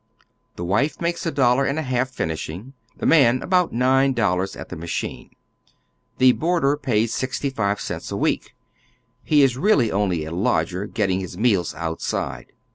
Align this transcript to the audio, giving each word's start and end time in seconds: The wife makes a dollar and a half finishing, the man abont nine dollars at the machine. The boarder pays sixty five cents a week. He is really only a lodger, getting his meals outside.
The 0.55 0.65
wife 0.65 0.99
makes 0.99 1.27
a 1.27 1.31
dollar 1.31 1.63
and 1.63 1.77
a 1.77 1.83
half 1.83 2.09
finishing, 2.09 2.73
the 2.97 3.05
man 3.05 3.39
abont 3.41 3.71
nine 3.71 4.13
dollars 4.13 4.55
at 4.55 4.69
the 4.69 4.75
machine. 4.75 5.29
The 6.17 6.31
boarder 6.31 6.75
pays 6.75 7.13
sixty 7.13 7.51
five 7.51 7.79
cents 7.79 8.11
a 8.11 8.17
week. 8.17 8.55
He 9.23 9.43
is 9.43 9.57
really 9.57 9.91
only 9.91 10.25
a 10.25 10.31
lodger, 10.31 10.87
getting 10.87 11.19
his 11.19 11.37
meals 11.37 11.75
outside. 11.75 12.47